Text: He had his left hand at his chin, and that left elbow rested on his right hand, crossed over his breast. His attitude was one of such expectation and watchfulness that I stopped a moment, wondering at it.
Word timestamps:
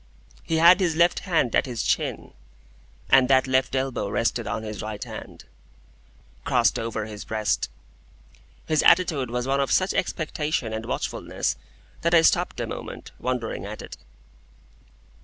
He 0.41 0.57
had 0.57 0.79
his 0.79 0.95
left 0.95 1.19
hand 1.29 1.55
at 1.55 1.67
his 1.67 1.83
chin, 1.83 2.33
and 3.11 3.27
that 3.29 3.45
left 3.45 3.75
elbow 3.75 4.09
rested 4.09 4.47
on 4.47 4.63
his 4.63 4.81
right 4.81 5.03
hand, 5.03 5.45
crossed 6.43 6.79
over 6.79 7.05
his 7.05 7.23
breast. 7.23 7.69
His 8.65 8.81
attitude 8.81 9.29
was 9.29 9.45
one 9.45 9.59
of 9.59 9.71
such 9.71 9.93
expectation 9.93 10.73
and 10.73 10.87
watchfulness 10.87 11.55
that 12.01 12.15
I 12.15 12.23
stopped 12.23 12.59
a 12.59 12.65
moment, 12.65 13.11
wondering 13.19 13.63
at 13.67 13.83
it. 13.83 13.95